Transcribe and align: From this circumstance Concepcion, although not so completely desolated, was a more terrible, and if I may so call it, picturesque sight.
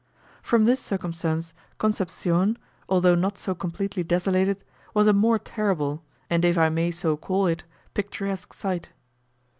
From 0.41 0.65
this 0.65 0.79
circumstance 0.79 1.53
Concepcion, 1.77 2.57
although 2.89 3.13
not 3.13 3.37
so 3.37 3.53
completely 3.53 4.01
desolated, 4.03 4.63
was 4.95 5.05
a 5.05 5.13
more 5.13 5.37
terrible, 5.37 6.01
and 6.27 6.43
if 6.43 6.57
I 6.57 6.69
may 6.69 6.89
so 6.89 7.15
call 7.15 7.45
it, 7.45 7.65
picturesque 7.93 8.51
sight. 8.51 8.93